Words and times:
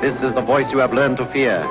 This 0.00 0.22
is 0.22 0.32
the 0.32 0.40
voice 0.40 0.72
you 0.72 0.80
have 0.80 0.94
learned 0.94 1.18
to 1.18 1.26
fear. 1.26 1.62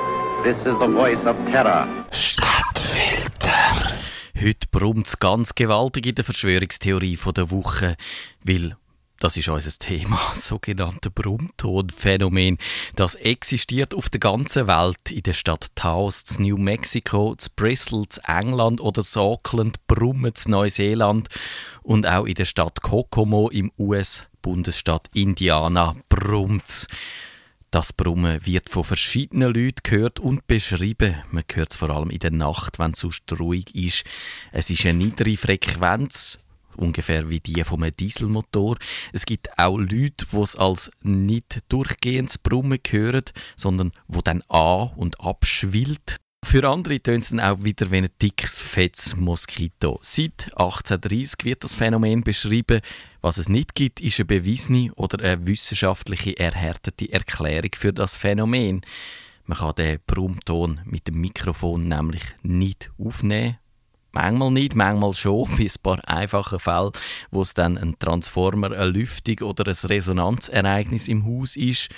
This 0.44 0.64
is 0.64 0.78
the 0.78 0.86
voice 0.86 1.26
of 1.26 1.36
terror. 1.46 1.88
Stadtfilter. 2.12 3.98
Heute 4.40 4.68
brummt 4.70 5.08
es 5.08 5.18
ganz 5.18 5.52
gewaltig 5.56 6.06
in 6.06 6.14
der 6.14 6.24
Verschwörungstheorie 6.24 7.18
der 7.36 7.50
Woche, 7.50 7.96
weil 8.44 8.76
das 9.18 9.36
ist 9.36 9.48
unser 9.48 9.72
Thema, 9.72 10.16
das 10.28 10.46
sogenannte 10.48 11.10
Brummtonphänomen. 11.10 12.58
Das 12.94 13.16
existiert 13.16 13.96
auf 13.96 14.08
der 14.08 14.20
ganzen 14.20 14.68
Welt. 14.68 15.10
In 15.10 15.24
der 15.24 15.32
Stadt 15.32 15.66
Taos, 15.74 16.38
New 16.38 16.56
Mexico, 16.56 17.32
in 17.32 17.46
Bristol, 17.56 18.04
in 18.04 18.24
England 18.32 18.80
oder 18.80 19.02
Auckland, 19.16 19.84
Brummen, 19.88 20.34
Neuseeland 20.46 21.28
und 21.82 22.06
auch 22.06 22.26
in 22.26 22.34
der 22.34 22.44
Stadt 22.44 22.80
Kokomo 22.80 23.48
im 23.48 23.72
US-Bundesstaat 23.76 25.08
Indiana 25.14 25.96
brummt's. 26.08 26.86
Das 27.70 27.92
Brummen 27.92 28.44
wird 28.44 28.68
von 28.68 28.82
verschiedenen 28.82 29.54
Leuten 29.54 29.82
gehört 29.84 30.18
und 30.18 30.48
beschrieben. 30.48 31.14
Man 31.30 31.44
hört 31.54 31.70
es 31.70 31.76
vor 31.76 31.90
allem 31.90 32.10
in 32.10 32.18
der 32.18 32.32
Nacht, 32.32 32.80
wenn 32.80 32.90
es 32.90 32.98
sonst 32.98 33.32
ruhig 33.38 33.72
ist. 33.76 34.04
Es 34.50 34.70
ist 34.70 34.84
eine 34.86 34.98
niedere 35.04 35.36
Frequenz, 35.36 36.40
ungefähr 36.76 37.30
wie 37.30 37.38
die 37.38 37.62
vom 37.62 37.86
Dieselmotor. 37.96 38.76
Es 39.12 39.24
gibt 39.24 39.56
auch 39.56 39.78
Leute, 39.78 40.26
die 40.32 40.36
es 40.36 40.56
als 40.56 40.90
nicht 41.02 41.60
durchgehendes 41.68 42.38
Brummen 42.38 42.80
hören, 42.90 43.22
sondern 43.54 43.92
wo 44.08 44.20
dann 44.20 44.42
an- 44.48 44.90
und 44.96 45.20
abschwillt. 45.20 46.16
Für 46.42 46.68
andere 46.68 47.00
tönt 47.00 47.22
es 47.22 47.28
dann 47.28 47.40
auch 47.40 47.62
wieder 47.62 47.90
wie 47.90 47.98
ein 47.98 48.08
dickes, 48.20 48.60
fettes 48.60 49.14
Moskito. 49.14 49.98
Seit 50.02 50.46
1830 50.56 51.44
wird 51.44 51.62
das 51.62 51.74
Phänomen 51.74 52.22
beschrieben. 52.22 52.80
Was 53.20 53.38
es 53.38 53.48
nicht 53.48 53.74
gibt, 53.74 54.00
ist 54.00 54.18
eine 54.18 54.24
bewiesene 54.26 54.90
oder 54.96 55.22
eine 55.22 55.46
wissenschaftliche 55.46 56.36
erhärtete 56.38 57.12
Erklärung 57.12 57.70
für 57.76 57.92
das 57.92 58.16
Phänomen. 58.16 58.80
Man 59.44 59.58
kann 59.58 59.74
den 59.76 59.98
Brummton 60.06 60.80
mit 60.84 61.06
dem 61.06 61.20
Mikrofon 61.20 61.86
nämlich 61.88 62.22
nicht 62.42 62.90
aufnehmen. 62.98 63.58
Manchmal 64.12 64.50
nicht, 64.50 64.74
manchmal 64.74 65.14
schon, 65.14 65.48
bei 65.56 65.64
ein 65.64 65.82
paar 65.82 66.08
einfachen 66.08 66.58
Fällen, 66.58 66.92
wo 67.30 67.42
es 67.42 67.54
dann 67.54 67.78
ein 67.78 67.98
Transformer, 67.98 68.72
eine 68.72 68.86
Lüftung 68.86 69.46
oder 69.46 69.68
ein 69.68 69.88
Resonanzereignis 69.88 71.06
im 71.06 71.26
Haus 71.26 71.56
ist 71.56 71.90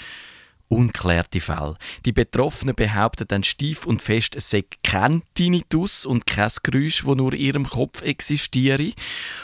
unklärte 0.72 1.40
Fälle. 1.40 1.76
Die 2.04 2.12
Betroffenen 2.12 2.74
behaupten 2.74 3.28
dann 3.28 3.42
steif 3.42 3.86
und 3.86 4.02
fest, 4.02 4.34
es 4.36 4.50
sei 4.50 4.64
kein 4.82 5.22
Tinnitus 5.34 6.06
und 6.06 6.26
kein 6.26 6.50
Geräusch, 6.62 7.04
das 7.04 7.16
nur 7.16 7.32
in 7.34 7.40
ihrem 7.40 7.68
Kopf 7.68 8.02
existiere. 8.02 8.92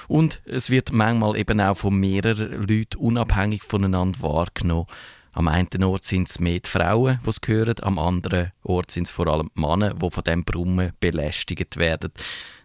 Und 0.09 0.41
es 0.47 0.71
wird 0.71 0.93
manchmal 0.93 1.37
eben 1.37 1.61
auch 1.61 1.77
von 1.77 1.95
mehreren 1.95 2.67
Leuten 2.67 2.97
unabhängig 2.99 3.63
voneinander 3.63 4.21
wahrgenommen. 4.23 4.87
Am 5.33 5.47
einen 5.47 5.85
Ort 5.85 6.05
sind 6.05 6.29
es 6.29 6.41
mehr 6.41 6.59
die 6.59 6.69
Frauen, 6.69 7.21
die 7.25 7.31
es 7.31 7.41
hören, 7.47 7.77
am 7.83 7.99
anderen 7.99 8.51
Ort 8.65 8.91
sind 8.91 9.07
es 9.07 9.13
vor 9.13 9.29
allem 9.29 9.51
die 9.55 9.61
Männer, 9.61 9.95
die 9.95 10.11
von 10.11 10.25
dem 10.25 10.45
Brummen 10.45 10.93
belästigt 10.99 11.77
werden. 11.77 12.11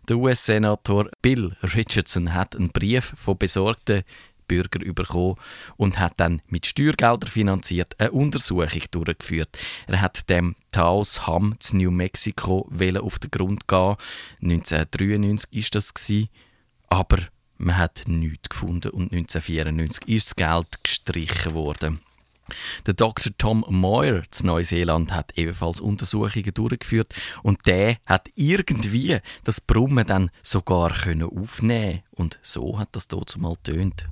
Der 0.10 0.18
US-Senator 0.18 1.10
Bill 1.22 1.56
Richardson 1.62 2.34
hat 2.34 2.56
einen 2.56 2.70
Brief 2.70 3.14
von 3.16 3.38
besorgten 3.38 4.04
Bürger 4.48 4.80
bekommen 4.94 5.36
und 5.78 6.00
hat 6.00 6.14
dann 6.18 6.42
mit 6.48 6.66
Steuergeldern 6.66 7.30
finanziert 7.30 8.00
eine 8.00 8.12
Untersuchung 8.12 8.84
durchgeführt. 8.92 9.58
Er 9.88 10.02
hat 10.02 10.30
dem 10.30 10.56
Taos 10.72 11.28
Ham 11.28 11.56
zu 11.60 11.78
New 11.78 11.92
Mexico 11.92 12.70
auf 13.02 13.20
den 13.20 13.32
Grund 13.32 13.68
gehen. 13.68 13.96
1993 14.42 15.54
ist 15.54 15.76
das 15.76 15.94
gewesen, 15.94 16.30
aber 16.90 17.20
man 17.58 17.78
hat 17.78 18.04
nichts 18.08 18.50
gefunden 18.50 18.90
und 18.90 19.14
1994 19.14 20.08
ist 20.08 20.28
das 20.28 20.36
Geld 20.36 20.84
gestrichen 20.84 21.54
worden. 21.54 22.00
Der 22.86 22.94
Dr. 22.94 23.32
Tom 23.38 23.64
Moyer 23.70 24.24
zu 24.30 24.46
Neuseeland 24.46 25.14
hat 25.14 25.38
ebenfalls 25.38 25.80
Untersuchungen 25.80 26.54
durchgeführt 26.54 27.14
und 27.42 27.66
der 27.66 27.98
hat 28.06 28.30
irgendwie 28.36 29.20
das 29.44 29.62
Brummen 29.62 30.06
dann 30.06 30.30
sogar 30.42 30.92
können 30.92 31.24
aufnehmen 31.24 32.02
und 32.12 32.40
so 32.42 32.80
hat 32.80 32.90
das 32.92 33.08
dort 33.08 33.38
mal 33.38 33.56
tönt. 33.64 34.08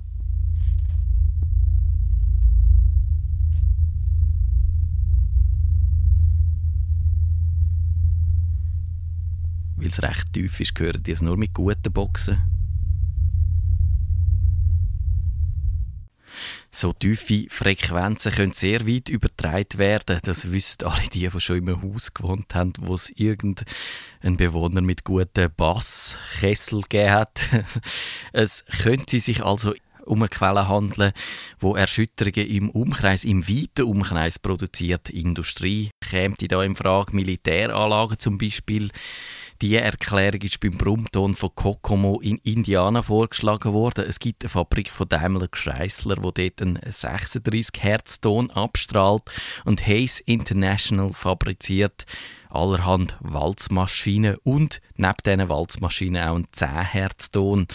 Es 9.92 10.02
recht 10.02 10.32
tief 10.32 10.60
ist, 10.60 10.74
gehören 10.74 11.02
die 11.02 11.12
es 11.12 11.22
nur 11.22 11.36
mit 11.36 11.52
guten 11.52 11.92
Boxen. 11.92 12.42
So 16.70 16.94
tiefe 16.94 17.46
Frequenzen 17.50 18.32
können 18.32 18.52
sehr 18.52 18.86
weit 18.86 19.10
übertragen 19.10 19.78
werden. 19.78 20.20
Das 20.22 20.50
wissen 20.50 20.86
alle 20.86 21.08
die, 21.12 21.28
die 21.28 21.40
schon 21.40 21.58
im 21.58 21.82
Haus 21.82 22.14
gewohnt 22.14 22.54
haben, 22.54 22.72
wo 22.80 22.94
es 22.94 23.10
irgendein 23.10 23.66
Bewohner 24.38 24.80
mit 24.80 25.04
guten 25.04 25.50
Basskessel 25.54 26.80
gegeben 26.80 27.12
hat. 27.12 27.42
es 28.32 28.64
könnte 28.82 29.20
sich 29.20 29.44
also 29.44 29.74
um 30.06 30.22
eine 30.22 30.28
Quelle 30.28 30.68
handeln, 30.68 31.12
wo 31.60 31.76
Erschütterungen 31.76 32.48
im 32.48 32.70
Umkreis, 32.70 33.24
im 33.24 33.46
weiten 33.46 33.84
Umkreis 33.84 34.38
produziert. 34.38 35.10
Industrie 35.10 35.90
käme 36.00 36.34
da 36.38 36.62
in 36.62 36.74
Frage, 36.74 37.14
Militäranlagen 37.14 38.18
zum 38.18 38.38
Beispiel. 38.38 38.90
Die 39.62 39.76
Erklärung 39.76 40.40
ist 40.40 40.58
beim 40.58 40.76
Brummton 40.76 41.36
von 41.36 41.54
Kokomo 41.54 42.20
in 42.20 42.38
Indiana 42.38 43.00
vorgeschlagen 43.00 43.72
worden. 43.72 44.04
Es 44.08 44.18
gibt 44.18 44.42
eine 44.42 44.48
Fabrik 44.50 44.90
von 44.90 45.08
Daimler 45.08 45.46
Chrysler, 45.46 46.16
wo 46.18 46.32
dort 46.32 46.60
einen 46.60 46.80
36 46.84 47.80
Hertz 47.80 48.20
Ton 48.20 48.50
abstrahlt 48.50 49.22
und 49.64 49.86
Hayes 49.86 50.18
International 50.18 51.12
fabriziert 51.12 52.06
allerhand 52.50 53.16
Walzmaschinen 53.20 54.36
und 54.42 54.80
neben 54.96 55.14
diesen 55.24 55.48
Walzmaschinen 55.48 56.28
auch 56.28 56.34
einen 56.34 56.46
10 56.50 56.68
Hertz 56.68 57.30
Ton. 57.30 57.68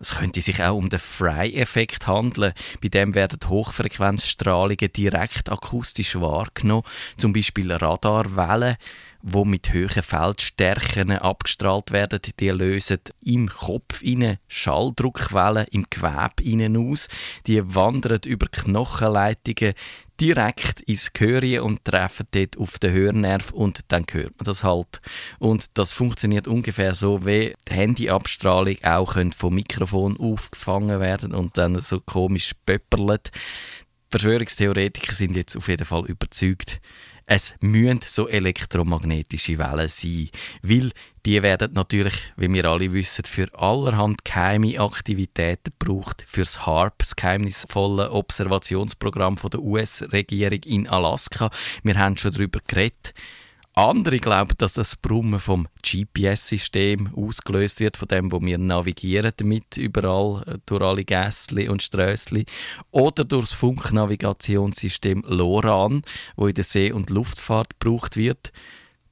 Es 0.00 0.16
könnte 0.16 0.40
sich 0.40 0.60
auch 0.62 0.76
um 0.76 0.88
den 0.88 0.98
Fry-Effekt 0.98 2.08
handeln. 2.08 2.54
Bei 2.82 2.88
dem 2.88 3.14
werden 3.14 3.38
Hochfrequenzstrahlungen 3.48 4.92
direkt 4.92 5.48
akustisch 5.48 6.16
wahrgenommen, 6.16 6.84
zum 7.16 7.32
Beispiel 7.32 7.70
Radarwellen 7.72 8.76
wo 9.22 9.44
mit 9.44 9.72
hohen 9.72 10.02
Feldstärken 10.02 11.12
abgestrahlt 11.12 11.90
werden. 11.90 12.20
Die 12.38 12.50
lösen 12.50 13.00
im 13.22 13.48
Kopf 13.48 14.02
innen 14.02 14.38
Schalldruckwellen 14.46 15.66
im 15.70 15.86
Gewebe 15.90 16.42
innen 16.42 16.76
aus. 16.76 17.08
Die 17.46 17.74
wandern 17.74 18.20
über 18.24 18.46
Knochenleitungen 18.46 19.74
direkt 20.20 20.80
ins 20.80 21.12
Gehirn 21.12 21.60
und 21.60 21.84
treffen 21.84 22.26
dort 22.32 22.58
auf 22.58 22.78
den 22.78 22.92
Hörnerv 22.92 23.52
und 23.52 23.80
dann 23.88 24.04
hört 24.10 24.36
man 24.38 24.44
das 24.44 24.64
halt. 24.64 25.00
Und 25.38 25.66
das 25.74 25.92
funktioniert 25.92 26.48
ungefähr 26.48 26.94
so, 26.94 27.24
wie 27.24 27.54
die 27.68 27.74
Handyabstrahlung 27.74 28.76
auch 28.82 29.16
vom 29.36 29.54
Mikrofon 29.54 30.18
aufgefangen 30.18 31.00
werden 31.00 31.34
und 31.34 31.56
dann 31.56 31.80
so 31.80 32.00
komisch 32.00 32.52
pöpperlet. 32.66 33.30
Verschwörungstheoretiker 34.10 35.12
sind 35.12 35.36
jetzt 35.36 35.56
auf 35.56 35.68
jeden 35.68 35.84
Fall 35.84 36.06
überzeugt, 36.06 36.80
es 37.30 37.54
müssen 37.60 38.00
so 38.02 38.26
elektromagnetische 38.26 39.58
Wellen 39.58 39.88
sein, 39.88 40.30
weil 40.62 40.90
die 41.26 41.42
werden 41.42 41.74
natürlich, 41.74 42.14
wie 42.38 42.50
wir 42.50 42.64
alle 42.64 42.90
wissen, 42.94 43.26
für 43.26 43.46
allerhand 43.52 44.24
geheime 44.24 44.80
Aktivitäten 44.80 45.74
gebraucht. 45.78 46.24
Fürs 46.26 46.64
HARP, 46.64 46.94
das 46.96 47.16
geheimnisvolle 47.16 48.10
Observationsprogramm 48.12 49.36
der 49.36 49.60
US-Regierung 49.60 50.60
in 50.64 50.88
Alaska. 50.88 51.50
Wir 51.82 51.98
haben 51.98 52.16
schon 52.16 52.32
darüber 52.32 52.60
geredet. 52.66 53.12
Andere 53.78 54.18
glauben, 54.18 54.54
dass 54.58 54.72
das 54.72 54.96
Brummen 54.96 55.38
vom 55.38 55.68
GPS-System 55.84 57.14
ausgelöst 57.14 57.78
wird, 57.78 57.96
von 57.96 58.08
dem, 58.08 58.32
wo 58.32 58.40
wir 58.40 58.58
navigieren 58.58 59.30
damit 59.36 59.76
überall 59.76 60.42
äh, 60.48 60.58
durch 60.66 60.82
alle 60.82 61.04
Gässli 61.04 61.68
und 61.68 61.80
Strössli, 61.80 62.44
oder 62.90 63.24
durch 63.24 63.50
das 63.50 63.52
Funknavigationssystem 63.52 65.22
LORAN, 65.28 66.02
wo 66.34 66.48
in 66.48 66.54
der 66.54 66.64
See- 66.64 66.90
und 66.90 67.10
Luftfahrt 67.10 67.78
gebraucht 67.78 68.16
wird. 68.16 68.50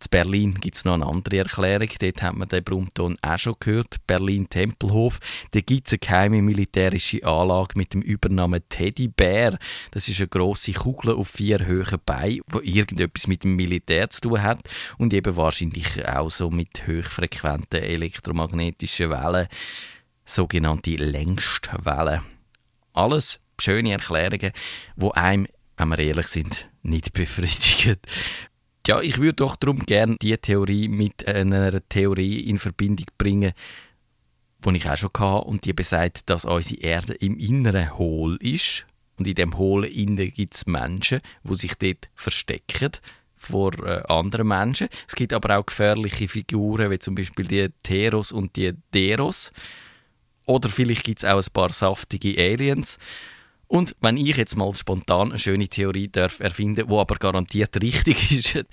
In 0.07 0.11
Berlin 0.11 0.55
gibt 0.55 0.77
es 0.77 0.85
noch 0.85 0.95
eine 0.95 1.07
andere 1.07 1.39
Erklärung. 1.39 1.89
Dort 1.99 2.23
hat 2.23 2.37
man 2.37 2.49
den 2.49 2.63
Brummton 2.63 3.17
auch 3.23 3.39
schon 3.39 3.57
gehört. 3.59 3.97
Berlin-Tempelhof. 4.07 5.19
Da 5.51 5.61
gibt 5.61 5.89
es 5.89 5.95
eine 5.95 5.99
geheime 5.99 6.43
militärische 6.43 7.25
Anlage 7.25 7.77
mit 7.77 7.93
dem 7.93 8.03
Übernamen 8.03 8.63
Teddybär. 8.69 9.59
Das 9.91 10.09
ist 10.09 10.21
eine 10.21 10.29
grosse 10.29 10.73
Kugel 10.75 11.13
auf 11.13 11.29
vier 11.29 11.67
hohen 11.67 11.99
Beinen, 12.07 12.41
die 12.55 12.79
irgendetwas 12.79 13.27
mit 13.27 13.43
dem 13.43 13.57
Militär 13.57 14.09
zu 14.09 14.21
tun 14.21 14.43
hat 14.43 14.61
und 14.97 15.13
eben 15.13 15.37
wahrscheinlich 15.37 16.07
auch 16.07 16.31
so 16.31 16.51
mit 16.51 16.87
hochfrequenten 16.87 17.83
elektromagnetischen 17.83 19.11
Wellen, 19.11 19.49
sogenannte 20.25 20.95
Längstwellen. 20.97 22.23
Alles 22.93 23.41
schöne 23.61 23.93
Erklärungen, 23.93 24.53
wo 24.95 25.11
einem, 25.11 25.49
wenn 25.77 25.89
wir 25.89 25.99
ehrlich 25.99 26.29
sind, 26.29 26.71
nicht 26.83 27.13
befriedigen. 27.13 27.97
Ja, 28.87 29.01
ich 29.01 29.19
würde 29.19 29.35
doch 29.35 29.57
darum 29.57 29.81
gerne 29.81 30.17
diese 30.23 30.39
Theorie 30.39 30.87
mit 30.87 31.27
einer 31.27 31.81
Theorie 31.89 32.39
in 32.41 32.57
Verbindung 32.57 33.07
bringen, 33.19 33.53
die 34.65 34.77
ich 34.77 34.89
auch 34.89 34.97
schon 34.97 35.11
hatte 35.19 35.49
und 35.49 35.65
die 35.65 35.73
besagt, 35.73 36.31
dass 36.31 36.45
unsere 36.45 36.81
Erde 36.81 37.15
im 37.15 37.37
Inneren 37.37 37.99
hohl 37.99 38.37
ist. 38.37 38.87
Und 39.19 39.27
in 39.27 39.35
dem 39.35 39.59
hohlen 39.59 39.91
Innen 39.91 40.33
gibt 40.33 40.55
es 40.55 40.67
Menschen, 40.67 41.21
die 41.43 41.55
sich 41.57 41.75
dort 41.75 42.09
verstecken 42.15 42.93
vor 43.35 43.73
äh, 43.85 44.03
anderen 44.09 44.47
Menschen. 44.47 44.89
Es 45.09 45.17
gibt 45.17 45.33
aber 45.33 45.59
auch 45.59 45.67
gefährliche 45.67 46.29
Figuren, 46.29 46.91
wie 46.91 46.99
zum 47.01 47.17
Beispiel 47.17 47.47
die 47.47 47.69
Teros 47.83 48.31
und 48.31 48.55
die 48.55 48.73
Deros. 48.95 49.51
Oder 50.45 50.69
vielleicht 50.69 51.03
gibt 51.03 51.19
es 51.19 51.25
auch 51.25 51.39
ein 51.39 51.53
paar 51.53 51.73
saftige 51.73 52.41
Aliens. 52.41 52.99
Und 53.69 53.97
wenn 54.01 54.17
ich 54.17 54.37
jetzt 54.37 54.57
mal 54.57 54.73
spontan 54.75 55.31
eine 55.31 55.39
schöne 55.39 55.67
Theorie 55.69 56.09
darf 56.09 56.39
erfinden, 56.39 56.89
wo 56.89 57.01
aber 57.01 57.17
garantiert 57.17 57.81
richtig 57.83 58.31
ist, 58.57 58.65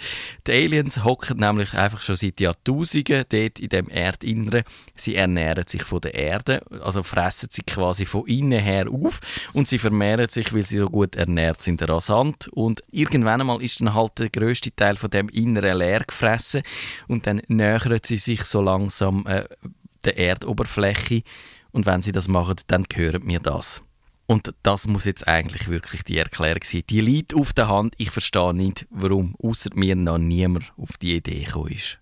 die 0.45 0.51
Aliens 0.51 1.03
hocken 1.03 1.37
nämlich 1.37 1.73
einfach 1.73 2.01
schon 2.01 2.15
seit 2.15 2.39
Jahrtausenden 2.39 3.25
dort 3.27 3.59
in 3.59 3.69
dem 3.69 3.89
Erdinneren. 3.89 4.63
Sie 4.95 5.15
ernähren 5.15 5.65
sich 5.67 5.83
von 5.83 6.01
der 6.01 6.13
Erde, 6.13 6.61
also 6.81 7.01
fressen 7.01 7.49
sie 7.51 7.63
quasi 7.63 8.05
von 8.05 8.27
innen 8.27 8.59
her 8.59 8.87
auf 8.87 9.19
und 9.53 9.67
sie 9.67 9.79
vermehren 9.79 10.29
sich, 10.29 10.53
weil 10.53 10.63
sie 10.63 10.77
so 10.77 10.87
gut 10.87 11.15
ernährt 11.15 11.59
sind, 11.59 11.87
rasant. 11.89 12.47
Und 12.49 12.83
irgendwann 12.91 13.41
einmal 13.41 13.63
ist 13.63 13.81
dann 13.81 13.95
halt 13.95 14.19
der 14.19 14.29
größte 14.29 14.75
Teil 14.75 14.95
von 14.95 15.09
dem 15.09 15.27
Inneren 15.29 15.77
leer 15.77 16.03
gefressen 16.05 16.61
und 17.07 17.25
dann 17.25 17.41
nähern 17.47 17.99
sie 18.03 18.17
sich 18.17 18.43
so 18.43 18.61
langsam 18.61 19.25
äh, 19.25 19.45
der 20.05 20.17
Erdoberfläche 20.17 21.23
und 21.71 21.87
wenn 21.87 22.03
sie 22.03 22.11
das 22.11 22.27
machen, 22.27 22.55
dann 22.67 22.85
hören 22.93 23.27
wir 23.27 23.39
das. 23.39 23.81
Und 24.33 24.51
das 24.63 24.87
muss 24.87 25.05
jetzt 25.05 25.27
eigentlich 25.27 25.67
wirklich 25.67 26.03
die 26.03 26.17
Erklärung 26.17 26.63
sein. 26.63 26.81
Die 26.89 27.01
liegt 27.01 27.35
auf 27.35 27.53
der 27.53 27.67
Hand. 27.67 27.93
Ich 27.99 28.09
verstehe 28.09 28.51
nicht, 28.51 28.87
warum 28.89 29.35
außer 29.35 29.69
mir 29.75 29.95
noch 29.95 30.17
niemand 30.17 30.73
auf 30.75 30.97
die 30.97 31.17
Idee 31.17 31.43
gekommen 31.43 31.67
ist. 31.73 31.91